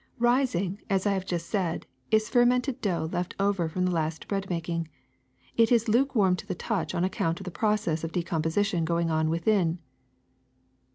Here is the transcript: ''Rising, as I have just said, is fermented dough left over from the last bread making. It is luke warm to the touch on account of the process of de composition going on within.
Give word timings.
''Rising, 0.31 0.81
as 0.89 1.05
I 1.05 1.11
have 1.13 1.27
just 1.27 1.45
said, 1.45 1.85
is 2.09 2.27
fermented 2.27 2.81
dough 2.81 3.07
left 3.13 3.35
over 3.39 3.69
from 3.69 3.85
the 3.85 3.91
last 3.91 4.27
bread 4.27 4.49
making. 4.49 4.87
It 5.55 5.71
is 5.71 5.87
luke 5.87 6.15
warm 6.15 6.35
to 6.37 6.47
the 6.47 6.55
touch 6.55 6.95
on 6.95 7.03
account 7.03 7.39
of 7.39 7.43
the 7.43 7.51
process 7.51 8.03
of 8.03 8.11
de 8.11 8.23
composition 8.23 8.83
going 8.83 9.11
on 9.11 9.29
within. 9.29 9.77